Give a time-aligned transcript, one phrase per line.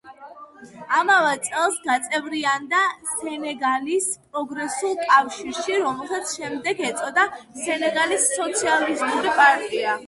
[0.99, 2.79] ამავე წელს გაწევრიანდა
[3.11, 7.29] სენეგალის პროგრესულ კავშირში, რომელსაც შემდეგ ეწოდა
[7.65, 9.99] სენეგალის სოციალისტური პარტია.